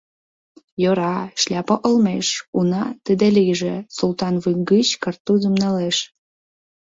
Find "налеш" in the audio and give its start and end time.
5.61-5.97